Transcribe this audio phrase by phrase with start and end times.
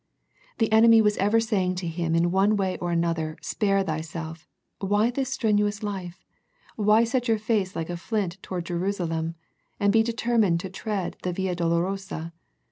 [0.57, 4.47] The enemy was ever saying to Him in one way or another Spare Thyself,
[4.79, 6.25] why this strenuous life,
[6.75, 9.35] why set your face like a flint toward Jerusa lem,
[9.79, 12.33] and be determined to tread the via dolo rosa?